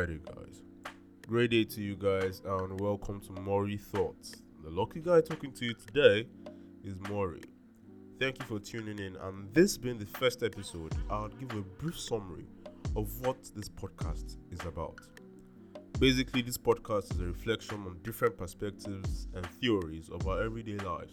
[0.00, 0.62] Friday, guys.
[1.28, 4.32] Great day to you guys, and welcome to Mori Thoughts.
[4.64, 6.26] The lucky guy talking to you today
[6.82, 7.42] is Mori.
[8.18, 12.00] Thank you for tuning in, and this being the first episode, I'll give a brief
[12.00, 12.46] summary
[12.96, 15.00] of what this podcast is about.
[15.98, 21.12] Basically, this podcast is a reflection on different perspectives and theories of our everyday lives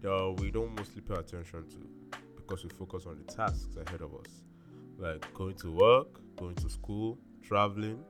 [0.00, 4.14] that we don't mostly pay attention to because we focus on the tasks ahead of
[4.14, 4.44] us,
[4.96, 8.02] like going to work, going to school, traveling.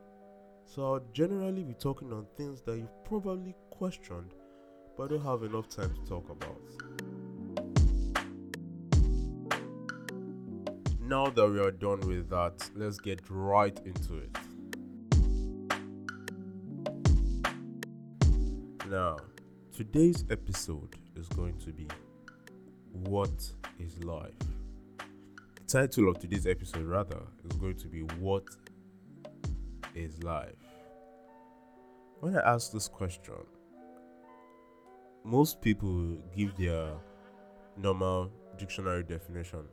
[0.66, 4.34] So I'll generally be talking on things that you've probably questioned
[4.96, 6.60] but don't have enough time to talk about.
[11.00, 14.36] Now that we are done with that, let's get right into it.
[18.88, 19.16] Now,
[19.72, 21.88] today's episode is going to be
[22.92, 24.32] What is Life?
[25.56, 28.44] The title of today's episode, rather, is going to be What
[29.94, 30.54] is Life?
[32.20, 33.34] When I ask this question,
[35.24, 36.92] most people give their
[37.76, 39.64] normal dictionary definition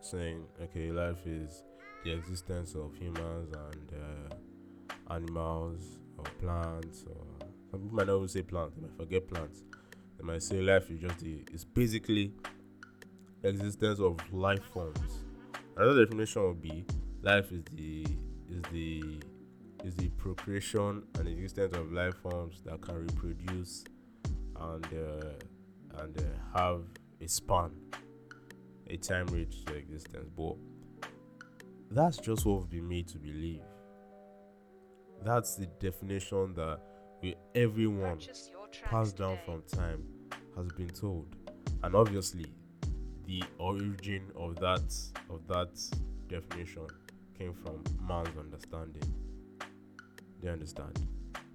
[0.00, 1.62] saying, okay, life is
[2.04, 7.24] the existence of humans and uh, animals or plants or
[7.70, 9.62] some people might not even say plants, they might forget plants.
[10.18, 12.32] They might say life is just the it's basically
[13.42, 15.24] existence of life forms.
[15.76, 16.84] Another definition would be
[17.22, 18.06] life is the
[18.50, 19.20] is the
[19.84, 23.84] is the procreation and existence of life forms that can reproduce
[24.60, 26.82] and uh, and uh, have
[27.20, 27.70] a span,
[28.88, 30.28] a time reach to existence.
[30.36, 30.56] But
[31.90, 33.62] that's just what we've been made to believe.
[35.24, 36.80] That's the definition that
[37.22, 38.18] we, everyone
[38.84, 40.04] passed down from time
[40.56, 41.36] has been told,
[41.82, 42.46] and obviously,
[43.26, 44.94] the origin of that
[45.30, 45.80] of that
[46.28, 46.86] definition
[47.38, 49.14] came from man's understanding.
[50.42, 50.98] They understand.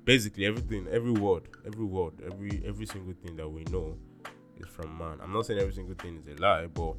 [0.06, 3.98] Basically, everything, every word, every word, every every single thing that we know
[4.58, 5.20] is from man.
[5.22, 6.96] I'm not saying every single thing is a lie, but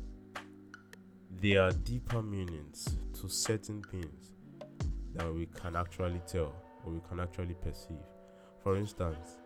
[1.41, 4.33] there are deeper meanings to certain things
[5.15, 6.55] that we can actually tell
[6.85, 7.97] or we can actually perceive.
[8.63, 9.39] For instance,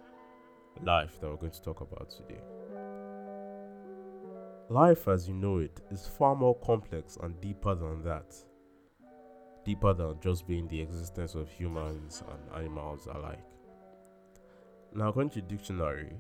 [0.83, 2.41] life that we're going to talk about today.
[4.69, 8.35] Life as you know it is far more complex and deeper than that.
[9.65, 13.45] Deeper than just being the existence of humans and animals alike.
[14.95, 16.13] Now, according to dictionary,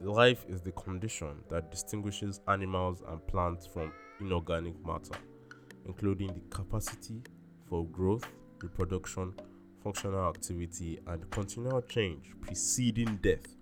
[0.00, 5.18] life is the condition that distinguishes animals and plants from inorganic matter,
[5.86, 7.22] including the capacity
[7.68, 8.24] for growth,
[8.62, 9.34] reproduction,
[9.82, 13.56] functional activity, and continual change preceding death.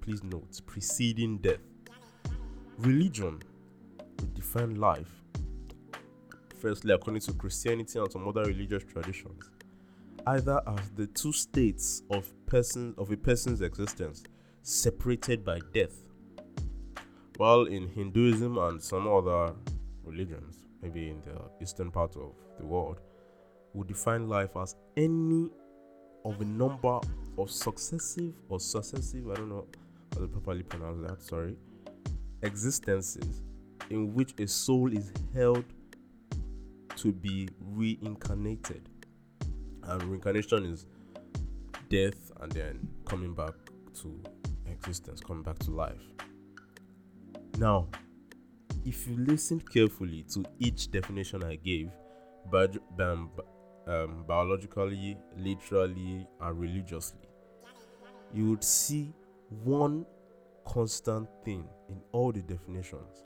[0.00, 1.60] Please note, preceding death.
[2.78, 3.40] Religion
[4.18, 5.22] would define life,
[6.60, 9.50] firstly, according to Christianity and some other religious traditions,
[10.26, 14.24] either as the two states of person of a person's existence
[14.62, 15.96] separated by death.
[17.36, 19.54] While in Hinduism and some other
[20.04, 23.00] religions, maybe in the eastern part of the world,
[23.72, 25.48] would define life as any
[26.24, 27.00] of a number
[27.38, 29.66] of successive or successive, I don't know
[30.12, 31.56] how to properly pronounce that, sorry,
[32.42, 33.42] existences
[33.88, 35.64] in which a soul is held
[37.00, 38.88] to be reincarnated.
[39.84, 40.86] And reincarnation is
[41.88, 43.54] death and then coming back
[44.02, 44.22] to
[44.66, 46.02] existence, coming back to life.
[47.58, 47.88] Now,
[48.84, 51.90] if you listen carefully to each definition I gave,
[52.50, 53.30] but um,
[53.86, 57.28] um, biologically, literally, and religiously,
[58.32, 59.12] you would see
[59.48, 60.04] one
[60.66, 63.24] constant thing in all the definitions,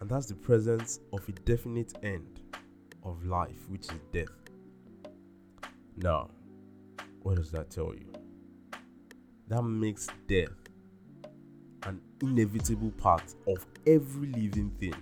[0.00, 2.41] and that's the presence of a definite end
[3.04, 4.28] of life, which is death.
[5.96, 6.30] Now,
[7.22, 8.12] what does that tell you?
[9.48, 10.48] That makes death
[11.84, 14.94] an inevitable part of every living thing.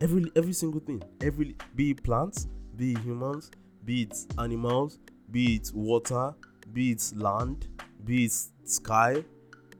[0.00, 1.02] Every every single thing.
[1.20, 2.46] Every be it plants,
[2.76, 3.50] be it humans,
[3.84, 4.98] be it animals,
[5.30, 6.34] be it water,
[6.72, 7.68] be it land,
[8.04, 8.32] be it
[8.64, 9.24] sky.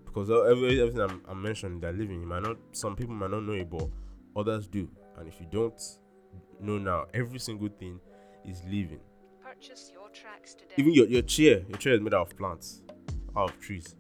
[0.05, 3.45] Because every, everything I'm, I'm mentioning that living, you might not some people might not
[3.45, 3.89] know it, but
[4.37, 4.89] others do.
[5.17, 5.81] And if you don't
[6.63, 8.01] know now, every single thing
[8.45, 9.01] is living.
[9.43, 10.75] Purchase your tracks today.
[10.77, 12.83] Even your, your chair, your chair is made out of plants,
[13.37, 13.97] out of trees.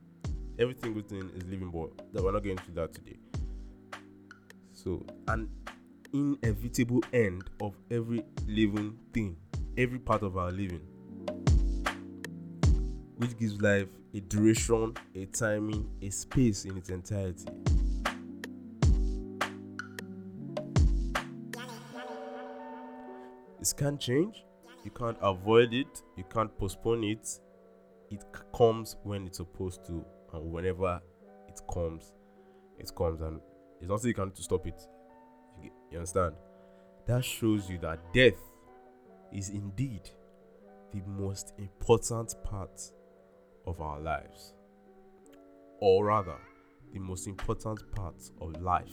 [0.59, 3.17] Every single thing is living, but that we're not going to that today.
[4.73, 5.49] So, an
[6.12, 9.37] inevitable end of every living thing,
[9.77, 10.81] every part of our living,
[13.17, 17.47] which gives life a duration, a timing, a space in its entirety.
[23.61, 24.45] This can't change,
[24.85, 26.03] You can't avoid it.
[26.17, 27.29] You can't postpone it.
[28.11, 31.01] It c- comes when it's supposed to, and whenever
[31.47, 32.15] it comes,
[32.79, 33.41] it comes, and
[33.79, 34.81] there's nothing you can to stop it.
[35.62, 36.35] You, you understand?
[37.07, 38.39] That shows you that death
[39.33, 40.09] is indeed
[40.93, 42.81] the most important part
[43.67, 44.55] of our lives,
[45.81, 46.39] or rather,
[46.93, 48.89] the most important part of life.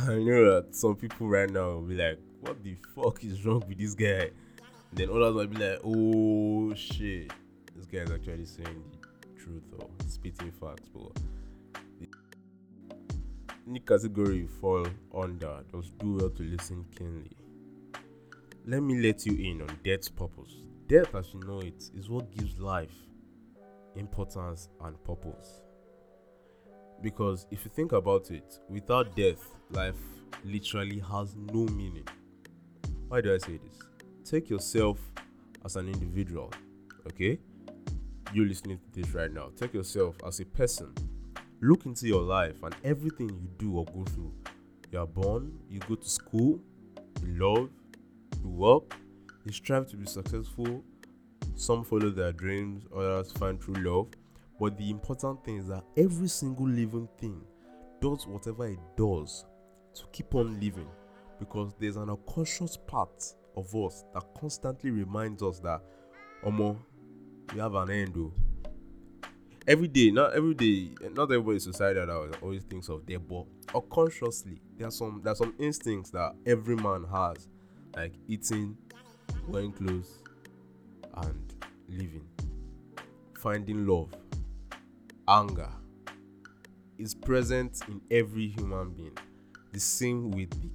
[0.00, 3.64] I know that some people right now will be like, what the fuck is wrong
[3.66, 4.30] with this guy?
[4.92, 7.32] then others might be like, oh shit,
[7.76, 10.88] this guy is actually saying the truth or spitting facts.
[10.94, 11.22] But
[13.68, 17.36] any category you fall under, just do well to listen keenly.
[18.66, 20.62] Let me let you in on death's purpose.
[20.86, 22.94] Death, as you know it, is what gives life
[23.94, 25.60] importance and purpose.
[27.02, 29.96] Because if you think about it, without death, life
[30.44, 32.06] literally has no meaning.
[33.08, 33.78] Why do I say this?
[34.24, 34.98] Take yourself
[35.64, 36.52] as an individual,
[37.06, 37.38] okay?
[38.32, 39.50] you're listening to this right now.
[39.56, 40.92] Take yourself as a person.
[41.60, 44.32] Look into your life and everything you do or go through.
[44.92, 46.60] You are born, you go to school,
[47.22, 47.70] you love,
[48.42, 48.94] you work,
[49.44, 50.84] you strive to be successful.
[51.54, 54.08] Some follow their dreams, others find true love.
[54.58, 57.40] But the important thing is that every single living thing
[58.00, 59.44] does whatever it does
[59.94, 60.88] to keep on living
[61.38, 63.22] because there's an unconscious part
[63.56, 65.80] of us that constantly reminds us that,
[66.44, 66.76] Omo,
[67.52, 68.14] we have an end.
[68.14, 68.32] Though.
[69.66, 73.44] Every day, not every day, not everybody in society that always thinks of death, but
[73.74, 77.48] unconsciously, there are some there are some instincts that every man has,
[77.96, 78.76] like eating,
[79.46, 80.18] wearing clothes,
[81.16, 81.54] and
[81.88, 82.26] living,
[83.38, 84.08] finding love,
[85.28, 85.68] anger
[86.98, 89.16] is present in every human being.
[89.72, 90.70] The same with the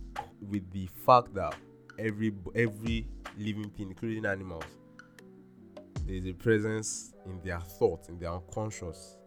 [0.48, 1.56] with the fact that
[1.98, 3.08] every every
[3.38, 4.64] living thing, including animals,
[6.06, 9.18] there is a presence in their thoughts, in their unconscious,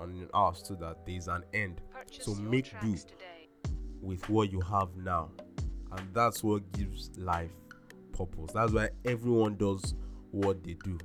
[0.00, 2.92] and in ours, so that there is an end Purchase So make do.
[2.94, 3.48] today.
[4.00, 5.30] with what you have now,
[5.92, 7.50] and that's what gives life
[8.12, 8.52] purpose.
[8.52, 9.94] That's why everyone does
[10.30, 10.98] what they do.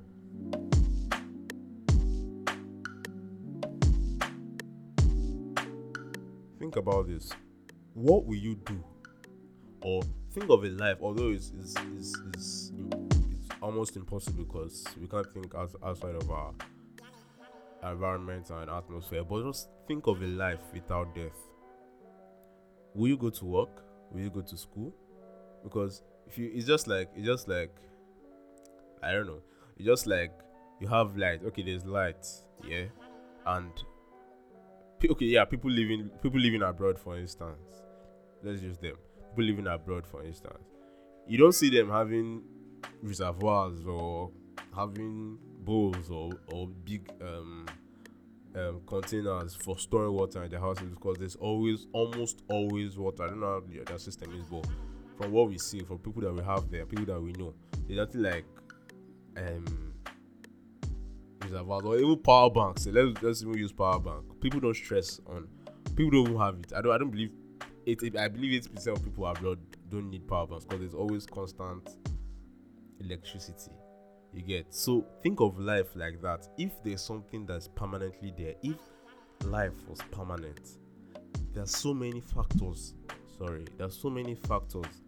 [6.62, 7.32] Think about this.
[7.96, 8.84] What will you do?
[9.82, 12.72] Or think of a life, although it's, it's, it's, it's,
[13.34, 16.54] it's almost impossible because we can't think out, outside of our
[17.92, 21.36] environment and atmosphere, but just think of a life without death.
[22.94, 23.84] Will you go to work?
[24.12, 24.94] Will you go to school?
[25.64, 27.76] Because if you, it's just like, it's just like,
[29.02, 29.42] I don't know,
[29.78, 30.32] it's just like
[30.80, 31.42] you have light.
[31.44, 32.28] Okay, there's light,
[32.64, 32.84] yeah,
[33.48, 33.72] and
[35.10, 37.84] okay, yeah, people living, people living abroad, for instance.
[38.44, 38.96] Let's use them.
[39.30, 40.64] People living abroad, for instance.
[41.28, 42.44] You don't see them having
[43.02, 44.32] reservoirs or
[44.76, 47.68] having bowls or or big um
[48.56, 53.24] um, containers for storing water in their houses because there's always, almost always water.
[53.24, 54.68] I don't know how the, their system is, but
[55.18, 57.54] from what we see, from people that we have there, people that we know,
[57.88, 58.46] there's nothing like
[59.38, 59.91] um
[61.52, 62.86] reservoirs or even power banks.
[62.88, 64.24] Let's let's even use power bank.
[64.40, 65.48] People don't stress on.
[65.96, 66.74] People don't have it.
[66.76, 66.94] I don't.
[66.94, 67.32] I don't believe
[67.86, 71.26] it I believe eighty percent of people abroad don't need power banks because there's always
[71.26, 71.98] constant
[73.00, 73.72] electricity
[74.34, 78.78] you get so think of life like that if there's something that's permanently there if
[79.46, 80.78] life was permanent
[81.54, 82.94] there are so many factors
[83.38, 85.02] sorry there are so many factors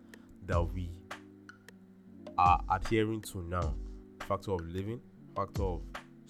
[0.46, 0.90] that we
[2.38, 3.74] are adhering to now
[4.28, 5.00] factor of living
[5.36, 5.82] factor of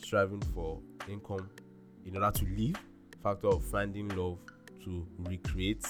[0.03, 1.49] striving for income
[2.05, 2.75] in order to live
[3.21, 4.37] factor of finding love
[4.83, 5.85] to recreate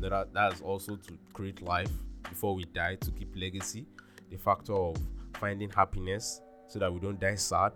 [0.00, 1.90] that that's also to create life
[2.28, 3.86] before we die to keep legacy
[4.30, 4.96] the factor of
[5.38, 7.72] finding happiness so that we don't die sad.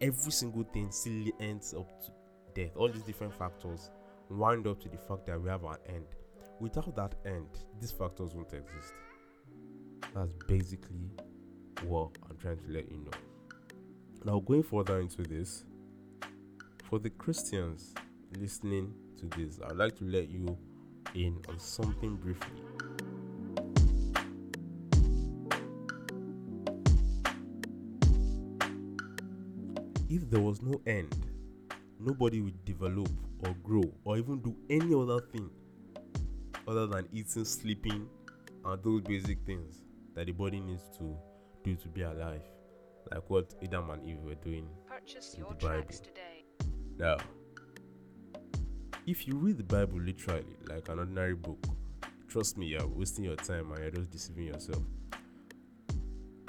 [0.00, 2.10] Every single thing still ends up to
[2.54, 2.76] death.
[2.76, 3.90] All these different factors
[4.30, 6.06] wind up to the fact that we have an end.
[6.60, 7.48] Without that end,
[7.80, 8.94] these factors won't exist.
[10.14, 11.10] That's basically
[11.84, 13.27] what I'm trying to let you know.
[14.24, 15.64] Now, going further into this,
[16.84, 17.94] for the Christians
[18.38, 20.56] listening to this, I'd like to let you
[21.14, 22.62] in on something briefly.
[30.10, 31.14] if there was no end,
[32.00, 33.08] nobody would develop
[33.46, 35.50] or grow or even do any other thing
[36.66, 38.08] other than eating, sleeping,
[38.64, 39.84] and those basic things
[40.14, 41.16] that the body needs to
[41.62, 42.42] do to be alive.
[43.10, 44.68] Like what Adam and Eve were doing.
[44.86, 45.82] Purchase in your the Bible.
[45.82, 46.44] tracks today.
[46.98, 47.16] Now,
[49.06, 51.64] if you read the Bible literally, like an ordinary book,
[52.28, 54.82] trust me, you're wasting your time and you're just deceiving yourself.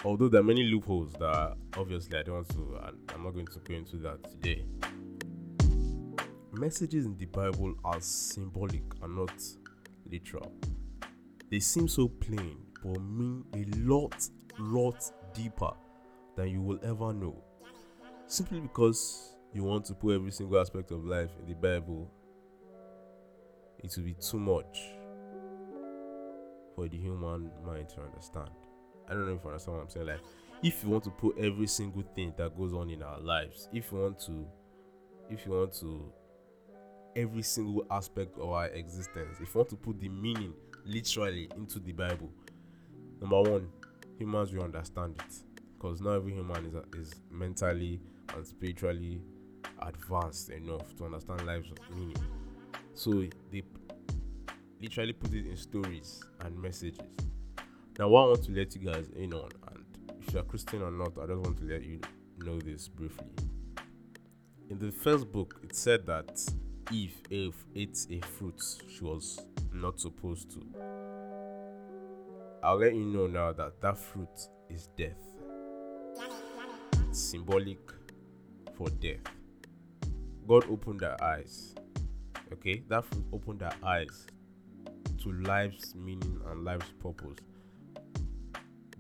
[0.04, 2.80] Although there are many loopholes that obviously I don't want to,
[3.14, 4.66] I'm not going to go into that today.
[6.52, 9.42] Messages in the Bible are symbolic and not
[10.10, 10.52] literal.
[11.50, 15.02] They seem so plain, but mean a lot, lot
[15.34, 15.72] deeper
[16.40, 17.36] than you will ever know.
[18.28, 22.10] Simply because you want to put every single aspect of life in the Bible,
[23.80, 24.80] it will be too much
[26.76, 28.52] for the human mind to understand.
[29.10, 30.06] I don't know if you understand what I'm saying.
[30.06, 30.22] Like,
[30.64, 33.92] if you want to put every single thing that goes on in our lives, if
[33.92, 34.48] you want to,
[35.30, 36.10] if you want to,
[37.18, 40.54] every single aspect of our existence, if you want to put the meaning
[40.86, 42.32] literally into the Bible,
[43.20, 43.68] number one,
[44.18, 45.49] humans will understand it
[45.80, 48.02] because not every human is is mentally
[48.36, 49.22] and spiritually
[49.82, 52.18] advanced enough to understand life's meaning.
[52.94, 53.64] So they
[54.82, 57.00] literally put it in stories and messages.
[57.98, 59.86] Now, what I want to let you guys in on, and
[60.22, 62.02] if you're Christian or not, I just want to let you
[62.40, 63.28] know this briefly.
[64.70, 66.42] In the first book, it said that
[66.92, 69.40] Eve, ate a fruit she was
[69.74, 70.66] not supposed to.
[72.64, 75.29] I'll let you know now that that fruit is death.
[77.20, 77.92] Symbolic
[78.76, 79.20] for death.
[80.48, 81.76] God opened their eyes.
[82.54, 84.26] Okay, that fruit opened their eyes
[85.22, 87.38] to life's meaning and life's purpose.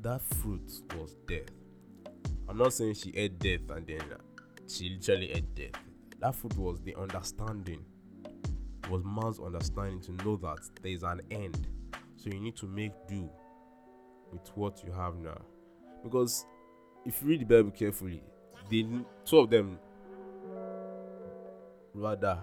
[0.02, 1.50] That fruit was death.
[2.48, 4.04] I'm not saying she ate death and then
[4.68, 5.82] she literally ate death.
[6.20, 7.84] That fruit was the understanding,
[8.90, 11.68] was man's understanding to know that there is an end.
[12.18, 13.30] So you need to make do
[14.32, 15.40] with what you have now.
[16.04, 16.46] Because
[17.06, 18.22] if you read the Bible carefully,
[18.70, 18.86] the
[19.26, 19.80] two of them
[21.94, 22.40] rather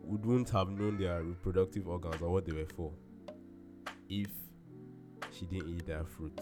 [0.00, 2.92] wouldn't have known their reproductive organs or what they were for
[4.08, 4.28] if
[5.32, 6.38] she didn't eat that fruit.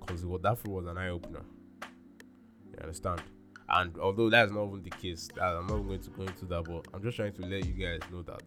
[0.00, 1.42] Because that fruit was an eye opener.
[2.72, 3.22] You understand?
[3.68, 6.86] And although that's not even the case, I'm not going to go into that, but
[6.92, 8.42] I'm just trying to let you guys know that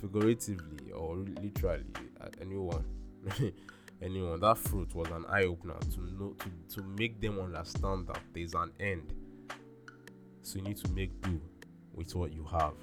[0.00, 1.84] figuratively or literally,
[2.20, 2.84] uh, anyone,
[4.04, 8.20] anyone, that fruit was an eye opener to know to, to make them understand that
[8.34, 9.14] there's an end
[10.42, 11.40] so you need to make do
[11.94, 12.74] with what you have.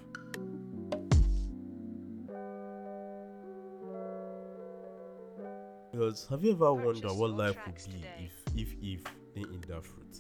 [5.91, 8.31] Because have you ever wondered what life would be today.
[8.55, 9.03] if if if
[9.35, 10.19] they in that fruit?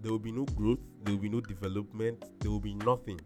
[0.00, 3.20] There will be no growth, there will be no development, there will be nothing.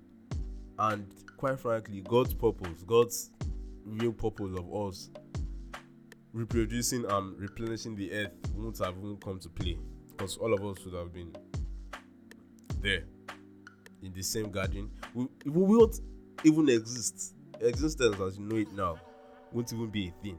[0.78, 3.30] And quite frankly, God's purpose, God's
[3.84, 5.10] real purpose of us
[6.36, 9.78] reproducing and replenishing the earth won't have even come to play.
[10.10, 11.34] Because all of us would have been
[12.80, 13.04] there
[14.02, 14.90] in the same garden.
[15.14, 15.98] We, we won't
[16.44, 17.34] even exist.
[17.60, 19.00] Existence as you know it now
[19.50, 20.38] won't even be a thing.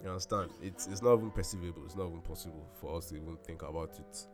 [0.00, 0.52] You understand?
[0.62, 1.84] It's it's not even perceivable.
[1.84, 4.26] It's not even possible for us to even think about it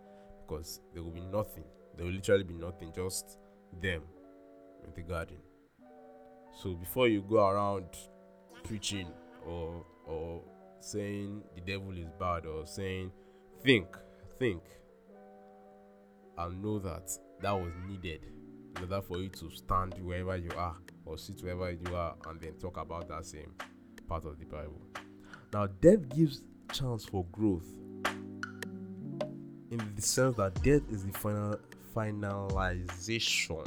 [0.47, 1.65] because there will be nothing.
[1.97, 3.39] There will literally be nothing just
[3.81, 4.03] them
[4.85, 5.39] in the garden.
[6.63, 7.87] So before you go around
[8.63, 9.09] preaching
[9.47, 10.43] or or
[10.87, 13.11] saying the devil is bad or saying
[13.63, 13.87] think
[14.39, 14.63] think
[16.39, 18.21] and know that that was needed
[18.77, 22.41] in order for you to stand wherever you are or sit wherever you are and
[22.41, 23.53] then talk about that same
[24.07, 24.81] part of the Bible.
[25.53, 27.67] Now, death gives chance for growth
[29.71, 31.59] in the sense that death is the final
[31.95, 33.67] finalization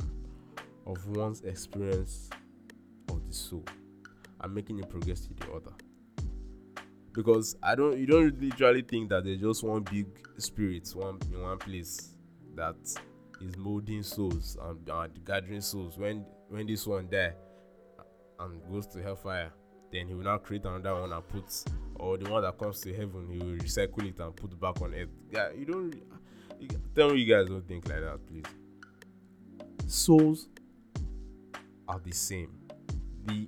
[0.86, 2.30] of one's experience
[3.10, 3.66] of the soul
[4.42, 5.74] and making it progress to the other.
[7.14, 11.42] Because I don't, you don't literally think that there's just one big spirit, one in
[11.42, 12.16] one place
[12.56, 12.76] that
[13.42, 15.98] is molding souls and, and gathering souls.
[15.98, 17.34] When when this one die
[18.40, 19.52] and goes to hellfire,
[19.92, 21.64] then he will now create another one and put,
[21.96, 24.94] or the one that comes to heaven, he will recycle it and put back on
[24.94, 25.10] earth.
[25.32, 25.94] Yeah, you don't.
[26.60, 28.44] You, tell me you guys don't think like that, please.
[29.88, 30.48] Souls
[31.88, 32.52] are the same.
[33.26, 33.48] The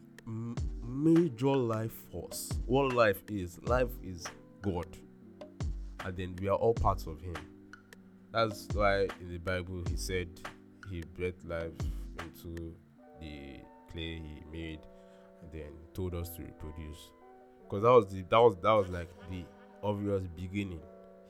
[0.92, 4.26] major life force, what life is, life is
[4.62, 4.88] God,
[6.06, 7.36] and then we are all parts of Him
[8.32, 10.30] that's why in the Bible he said
[10.90, 11.72] he breathed life
[12.20, 12.74] into
[13.20, 13.60] the
[13.92, 14.80] clay he made
[15.42, 17.12] and then told us to reproduce.
[17.64, 19.44] Because that was the that was that was like the
[19.84, 20.82] obvious beginning.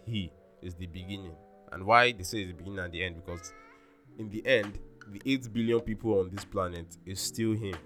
[0.05, 1.35] He is the beginning.
[1.71, 3.15] And why they say it's the beginning and the end?
[3.15, 3.51] Because
[4.19, 4.77] in the end,
[5.07, 7.77] the eight billion people on this planet is still him.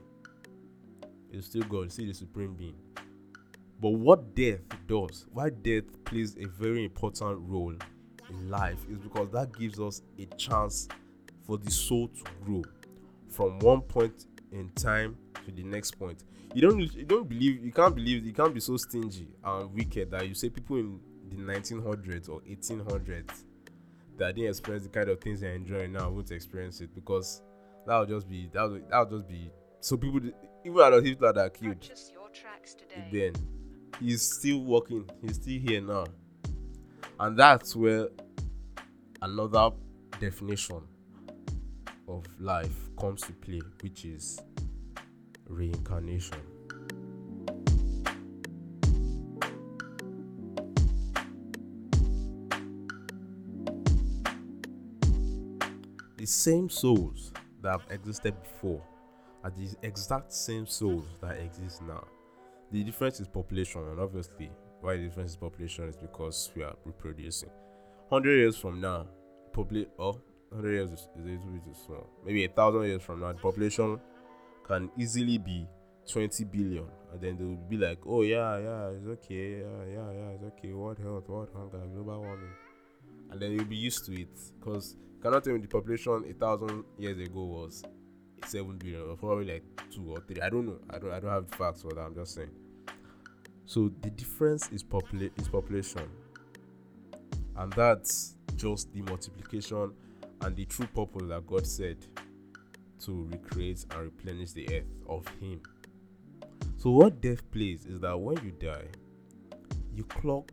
[1.35, 2.75] It's still God, still the supreme being.
[3.81, 7.75] But what death does, why death plays a very important role
[8.29, 10.87] in life is because that gives us a chance
[11.45, 12.63] for the soul to grow
[13.29, 16.23] from one point in time to the next point.
[16.53, 20.11] You don't you don't believe you can't believe you can't be so stingy and wicked
[20.11, 20.99] that you say people in
[21.29, 23.43] the 1900s or 1800s
[24.17, 27.41] that didn't experience the kind of things they're enjoying now won't experience it because
[27.85, 29.51] that would just be that would that would just be
[29.81, 30.21] so people
[30.65, 31.89] even Adolf Hitler that are killed
[33.11, 33.33] then
[33.99, 35.09] he's still working.
[35.21, 36.05] He's still here now.
[37.19, 38.09] And that's where
[39.21, 39.71] another
[40.19, 40.81] definition
[42.07, 44.41] of life comes to play which is
[45.47, 46.37] reincarnation.
[56.17, 57.31] The same souls
[57.61, 58.81] that have existed before
[59.45, 62.03] are the exact same souls that exist now.
[62.71, 64.49] The difference is population, and obviously,
[64.81, 67.49] why the difference is population is because we are reproducing.
[68.09, 69.05] 100 years from now,
[69.53, 72.09] populate oh, 100 years is, is a little bit small.
[72.25, 73.99] Maybe a thousand years from now, the population
[74.67, 75.67] can easily be
[76.11, 80.11] 20 billion, and then they will be like, oh, yeah, yeah, it's okay, yeah, yeah,
[80.11, 82.49] yeah, it's okay, world health, world hunger, global warming,
[83.29, 86.83] and then you'll be used to it because cannot tell me the population a thousand
[86.97, 87.83] years ago was
[88.45, 90.41] seven billion or probably like two or three.
[90.41, 90.79] I don't know.
[90.89, 92.01] I don't I don't have the facts for that.
[92.01, 92.51] I'm just saying.
[93.65, 96.09] So the difference is popula- is population.
[97.57, 99.91] And that's just the multiplication
[100.41, 101.97] and the true purpose that God said
[103.05, 105.61] to recreate and replenish the earth of Him.
[106.77, 108.87] So what death plays is that when you die,
[109.95, 110.51] you clock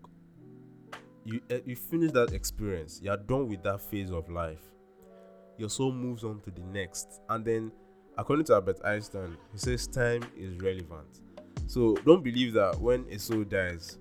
[1.25, 4.72] you uh, you finish that experience you're done with that phase of life
[5.63, 7.21] your soul moves on to the next.
[7.29, 7.73] And then
[8.19, 11.21] according to albert einstein he says time is relevant.
[11.67, 13.99] So don't believe that when a soul dies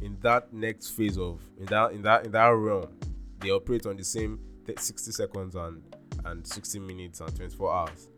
[0.00, 2.88] in that next phase of in that in that in that realm
[3.40, 5.82] they operate on the same 60 seconds and
[6.24, 8.08] and 60 minutes and 24 hours.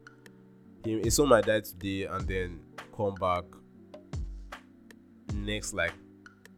[0.85, 2.61] He, a soul might die today and then
[2.97, 3.45] come back
[5.35, 5.93] next like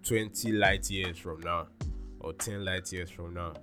[0.05, 1.69] 20 light years from now
[2.21, 3.55] or 10 light years from now.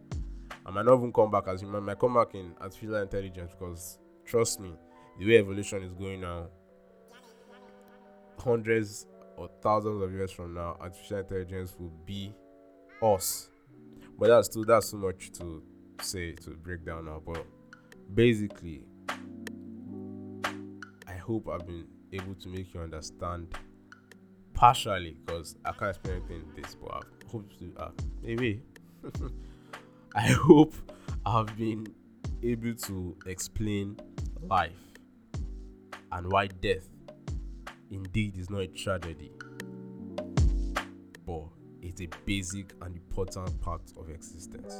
[0.65, 3.51] I might not even come back as human, I might come back in artificial intelligence
[3.57, 4.73] because trust me,
[5.17, 6.47] the way evolution is going now,
[8.37, 12.33] hundreds or thousands of years from now, artificial intelligence will be
[13.01, 13.49] us.
[14.17, 15.63] But that's too that's too much to
[16.01, 17.21] say to break down now.
[17.25, 17.45] But
[18.13, 18.83] basically,
[21.07, 23.55] I hope I've been able to make you understand
[24.53, 27.91] partially because I can't explain anything this, but I hope to uh,
[28.21, 28.61] maybe
[30.15, 30.73] I hope
[31.23, 31.85] I've been
[32.41, 33.99] able to explain
[34.41, 34.71] life
[36.11, 36.89] and why death
[37.91, 39.31] indeed is not a tragedy,
[41.27, 41.43] but
[41.81, 44.73] it's a basic and important part of existence.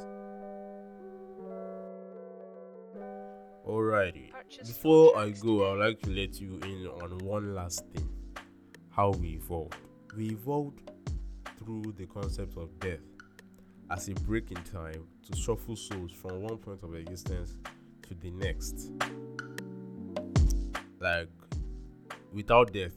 [3.64, 4.32] Alrighty,
[4.66, 8.08] before I go, I would like to let you in on one last thing
[8.90, 9.76] how we evolved.
[10.16, 10.90] We evolved
[11.56, 12.98] through the concept of death
[13.90, 17.56] as a break in time to shuffle souls from one point of existence
[18.02, 18.92] to the next.
[21.00, 21.28] Like,
[22.32, 22.92] without death,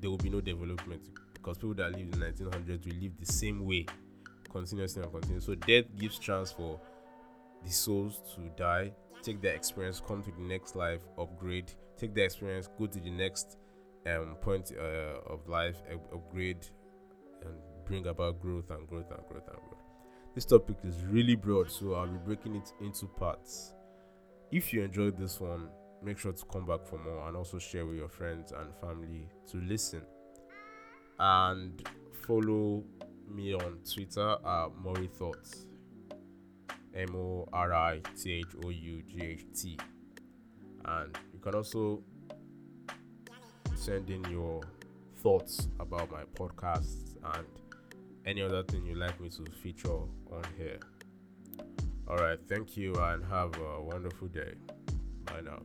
[0.00, 3.26] there will be no development because people that lived in the 1900s will live the
[3.26, 3.86] same way
[4.50, 5.54] continuously and continuously.
[5.54, 6.80] So, death gives chance for
[7.64, 12.26] the souls to die, take their experience, come to the next life, upgrade, take their
[12.26, 13.56] experience, go to the next
[14.06, 15.76] um, point uh, of life,
[16.12, 16.66] upgrade,
[17.44, 17.54] and
[17.88, 19.82] bring about growth and growth and growth and growth.
[20.34, 23.72] This topic is really broad, so I'll be breaking it into parts.
[24.52, 25.68] If you enjoyed this one,
[26.02, 29.26] make sure to come back for more and also share with your friends and family
[29.50, 30.02] to listen.
[31.18, 31.82] And
[32.26, 32.84] follow
[33.28, 35.66] me on Twitter at Mori Thoughts.
[36.94, 39.78] M O R I T H O U G H T.
[40.84, 42.02] And you can also
[43.74, 44.60] send in your
[45.18, 47.46] thoughts about my podcast and
[48.28, 50.78] any other thing you'd like me to feature on here.
[52.06, 54.52] All right, thank you and have a wonderful day.
[55.24, 55.60] Bye now.